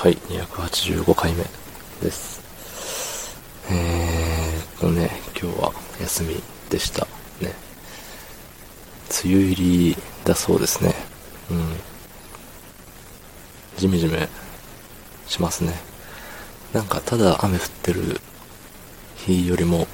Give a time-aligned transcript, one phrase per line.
[0.00, 1.42] はい、285回目
[2.00, 2.40] です。
[3.68, 6.40] えーっとね、今日は休み
[6.70, 7.04] でした。
[7.40, 7.52] ね。
[9.24, 10.94] 梅雨入りだそうですね。
[11.50, 11.66] うん。
[13.76, 14.28] ジメジメ
[15.26, 15.74] しますね。
[16.72, 18.20] なんかただ雨降ってる
[19.16, 19.88] 日よりも、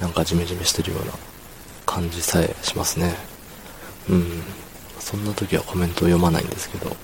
[0.00, 1.12] なんかジメジメしてるような
[1.84, 3.14] 感じさえしますね。
[4.08, 4.42] うん。
[5.00, 6.96] そんな時はコメントを読まないんですけど、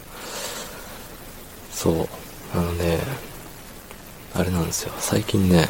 [1.84, 2.08] そう、
[2.54, 2.98] あのね、
[4.32, 4.92] あれなんですよ。
[5.00, 5.68] 最近ね、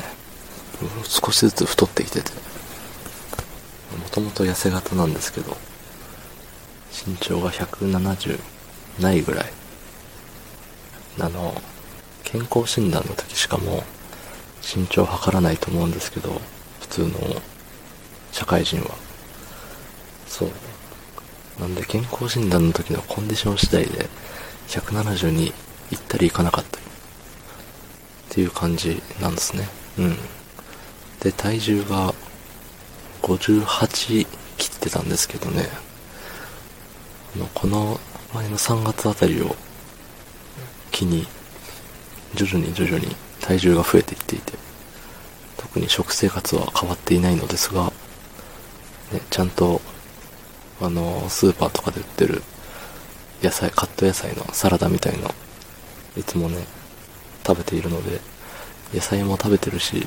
[1.03, 2.31] 少しずつ太ってきてて、
[4.01, 5.57] もともと痩せ型なんですけど、
[7.05, 8.39] 身長が170
[9.01, 9.47] ないぐらい。
[11.19, 11.61] あの、
[12.23, 13.83] 健康診断の時しかも
[14.63, 16.41] 身長測らないと思うんですけど、
[16.81, 17.11] 普通の
[18.31, 18.95] 社会人は。
[20.29, 20.51] そう。
[21.59, 24.09] なんで健康診断の時のコンディション次第で
[24.69, 25.53] 170に
[25.95, 26.89] 行ったり行かなかったりっ
[28.31, 29.69] ていう感じなんですね。
[29.99, 30.17] うん。
[31.21, 32.15] で、体重が
[33.23, 35.69] 58切ってたんですけどね、
[37.55, 38.01] この
[38.33, 39.57] 前の3月あたりを
[40.91, 41.27] 機に
[42.35, 44.53] 徐々に徐々に体重が増えていっていて、
[45.57, 47.93] 特に食生活は変わっていないのですが、
[49.13, 49.81] ね、ちゃんと
[50.81, 52.43] あの、スーパーとかで売ってる
[53.43, 55.31] 野菜、カット野菜のサラダみたいの、
[56.17, 56.65] いつもね、
[57.47, 58.21] 食べているので、
[58.95, 60.07] 野菜も食べてるし、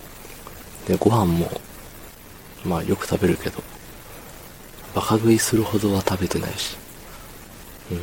[0.87, 1.61] で、ご飯も、
[2.65, 3.61] まあよく食べるけど、
[4.95, 6.77] バカ食いするほどは食べてないし、
[7.91, 7.97] うん。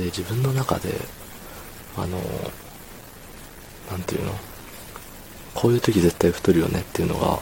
[0.00, 0.94] で、自分の中で、
[1.96, 2.18] あの、
[3.90, 4.34] なんていうの？
[5.54, 7.40] こういう時絶対太るよねっていうのが、も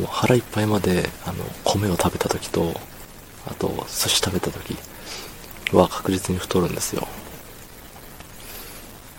[0.00, 2.80] う腹いっぱいまで、あの、米を食べた時と、
[3.46, 4.76] あと、寿司食べた時
[5.72, 7.06] は確実に太るんですよ。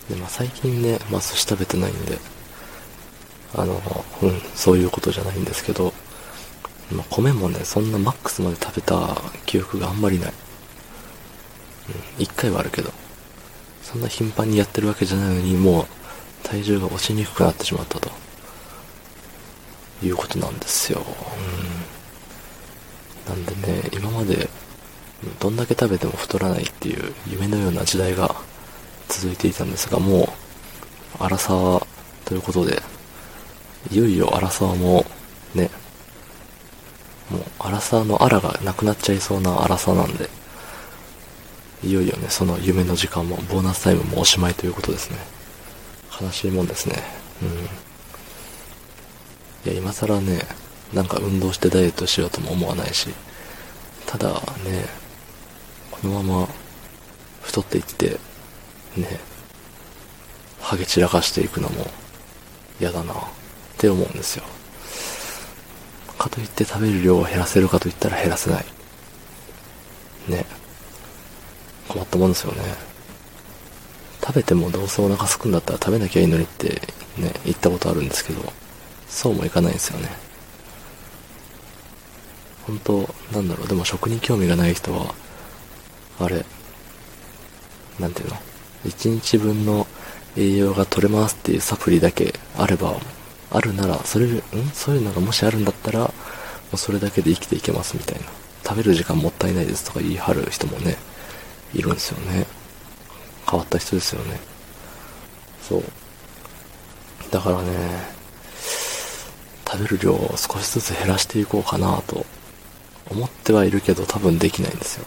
[0.10, 2.18] で、まあ最近ね、まあ寿司食べてないんで、
[3.56, 3.82] あの、
[4.22, 5.94] うん、そういうことじゃないんですけど、
[6.92, 10.34] まあ米もね、そんなマックスまで食べた記憶があんまりない。
[11.90, 12.92] うん、一回はあるけど、
[13.84, 15.86] そんな頻繁にやってるわけじゃないのに、もう
[16.44, 18.28] 体重が落ちにくくなってしまったと。
[20.04, 21.02] いうことなんですよ。
[23.28, 23.34] うん。
[23.34, 24.50] なんでね、今まで、
[25.40, 28.36] どんだけ食べても太らないっていう夢のような時代が
[29.10, 31.86] 続いていたんですが、もう、荒沢
[32.26, 32.82] ということで、
[33.92, 35.06] いよいよ荒沢も、
[35.56, 35.70] ね、
[37.30, 40.30] もう荒沢の荒がなくなっちゃいそうな荒沢なんで、
[41.84, 45.18] いよいよね、その夢の時間も、ボーナスタイムもおしまいということですね。
[46.20, 47.04] 悲しいもんですね。
[47.42, 47.46] う
[49.70, 49.72] ん。
[49.72, 50.42] いや、今更ね、
[50.94, 53.10] なんか運動してダイエットしようとも思わないし、
[54.06, 54.86] ただね、
[55.92, 56.50] このまま
[57.42, 58.20] 太っていって、
[58.98, 59.20] ね、
[60.62, 61.88] ハゲ散らかしていくのも
[62.80, 63.18] 嫌だなっ
[63.78, 64.44] て思うんですよ。
[66.18, 68.66] かといって食べる量を減らせるかといったら減らせない。
[70.28, 70.46] ね。
[71.88, 72.64] 困ったもんですよね。
[74.22, 76.82] 食べてもどうせお腹すくんだったら食べなきゃいいのにって
[77.18, 78.52] ね、言ったことあるんですけど、
[79.08, 80.10] そうもいかないんですよね。
[82.66, 85.14] 本当なんだろう、でも食に興味がない人は、
[86.20, 86.46] あれ、
[88.00, 88.38] なんていうの、
[88.88, 89.88] 1日分の
[90.36, 92.96] 栄養が取れますっていうサプリだけあれば、
[93.52, 94.42] あるなら、それ、ん？
[94.74, 96.14] そういうのがもしあるんだったら、も
[96.74, 98.26] うそれだけで生きていけますみたいな。
[98.64, 100.98] 食べる時間もったいないですとか言い張る人もね、
[101.74, 102.46] いるんですよね。
[103.50, 104.40] 変わった人ですよね。
[105.62, 105.84] そう。
[107.32, 108.18] だからね、
[109.66, 112.26] 食べる量を少しずつ減らしていこうかなと
[113.10, 115.06] 思ってはいるけど多分できないんですよ。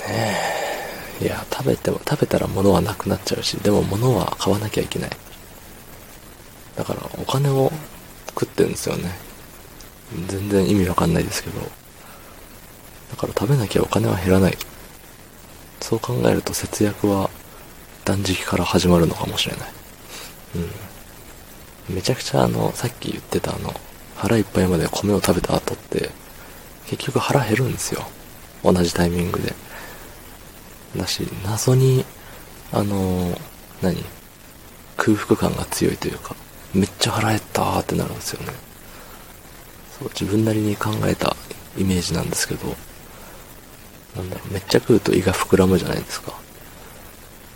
[0.00, 0.41] ねえ。
[1.22, 5.10] いや、食べても、食べたら物はなくなっちゃうし、でも物は買わなきゃいけない。
[6.76, 7.70] だからお金を
[8.30, 9.16] 食ってるんですよね。
[10.26, 11.60] 全然意味わかんないですけど。
[11.60, 14.58] だから食べなきゃお金は減らない。
[15.80, 17.30] そう考えると節約は
[18.04, 19.68] 断食から始まるのかもしれない。
[20.56, 21.94] うん。
[21.94, 23.72] めちゃくちゃあの、さっき言ってたあの、
[24.16, 26.10] 腹いっぱいまで米を食べた後って、
[26.86, 28.06] 結局腹減るんですよ。
[28.64, 29.54] 同じタイミングで。
[30.96, 32.04] だし、謎に、
[32.72, 33.38] あの、
[33.80, 34.04] 何？
[34.96, 36.36] 空腹感が強いというか、
[36.74, 38.52] めっちゃ腹減ったーってなるんですよね。
[39.98, 41.34] そう、自分なりに考えた
[41.76, 42.66] イメージなんですけど、
[44.16, 46.38] なんだろう、めっちゃ食うと胃が膨らむじゃないですか。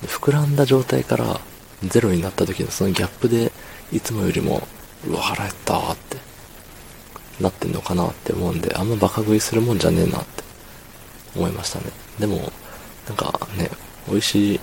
[0.03, 1.41] 膨らんだ状態から
[1.85, 3.53] ゼロになった時のそのギャップで、
[3.93, 4.67] いつもよりも、
[5.06, 6.17] うわ、腹減ったーって、
[7.41, 10.43] なってんのかなって思うんで、あんまバカ食いするもんじゃねえなって、
[11.37, 11.85] 思いましたね。
[12.19, 12.50] でも、
[13.06, 13.70] なんか、ね、
[14.08, 14.61] 美味しい、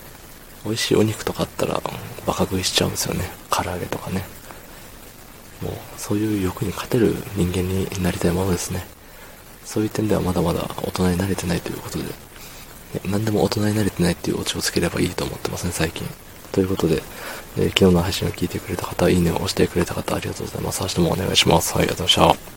[0.64, 1.80] 美味しいお肉とかあったら、
[2.26, 3.30] バカ食いしちゃうんですよね。
[3.50, 4.24] 唐揚げとかね。
[5.62, 8.84] もう、そういう欲に勝てる人間になりたいものですね。
[9.64, 12.10] そういう点ではまだまだ大人になれてないということで、ね
[13.10, 16.06] 何でも大人になれてないっていうオチをつければいいと思ってますね、最近。
[16.52, 17.02] ということで、
[17.56, 20.82] えー、昨日の配信を聞いてくれた方、いいねを押してくれた方、ありがとうございます。
[20.82, 21.74] 明日もお願いします。
[21.74, 22.53] はい、ありがとうございました。